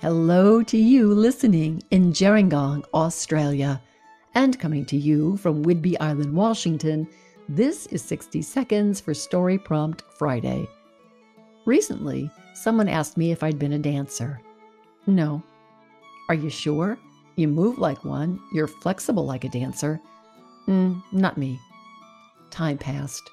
[0.00, 3.82] Hello to you listening in Gerringong, Australia.
[4.34, 7.06] And coming to you from Whidbey Island, Washington,
[7.50, 10.66] this is 60 Seconds for Story Prompt Friday.
[11.66, 14.40] Recently, someone asked me if I'd been a dancer.
[15.06, 15.42] No.
[16.30, 16.96] Are you sure?
[17.36, 20.00] You move like one, you're flexible like a dancer.
[20.66, 21.60] Mm, not me.
[22.48, 23.28] Time passed.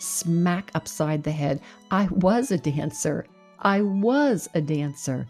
[0.00, 1.60] Smack upside the head.
[1.92, 3.26] I was a dancer.
[3.60, 5.28] I was a dancer.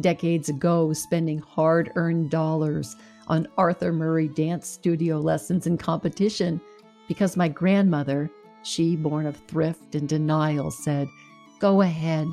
[0.00, 2.96] Decades ago, spending hard earned dollars
[3.28, 6.60] on Arthur Murray dance studio lessons and competition
[7.08, 8.30] because my grandmother,
[8.62, 11.08] she born of thrift and denial, said,
[11.60, 12.26] Go ahead,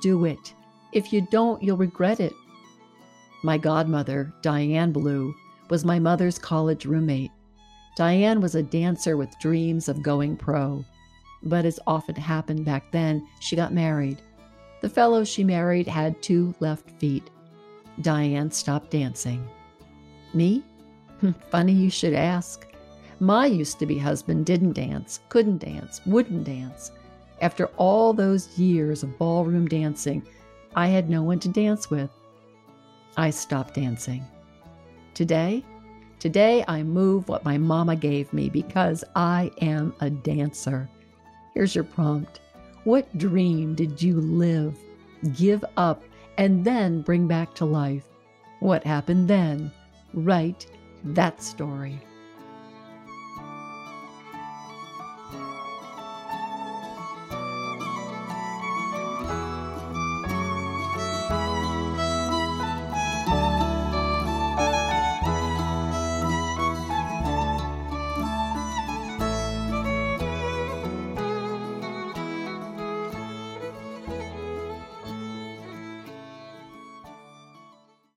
[0.00, 0.54] do it.
[0.92, 2.32] If you don't, you'll regret it.
[3.44, 5.34] My godmother, Diane Blue,
[5.68, 7.32] was my mother's college roommate.
[7.96, 10.84] Diane was a dancer with dreams of going pro.
[11.42, 14.22] But as often happened back then, she got married.
[14.82, 17.30] The fellow she married had two left feet.
[18.00, 19.48] Diane stopped dancing.
[20.34, 20.64] Me?
[21.50, 22.66] Funny you should ask.
[23.20, 26.90] My used to be husband didn't dance, couldn't dance, wouldn't dance.
[27.40, 30.26] After all those years of ballroom dancing,
[30.74, 32.10] I had no one to dance with.
[33.16, 34.24] I stopped dancing.
[35.14, 35.64] Today,
[36.18, 40.88] today I move what my mama gave me because I am a dancer.
[41.54, 42.40] Here's your prompt.
[42.84, 44.76] What dream did you live,
[45.36, 46.02] give up,
[46.36, 48.04] and then bring back to life?
[48.58, 49.70] What happened then?
[50.14, 50.66] Write
[51.04, 52.00] that story.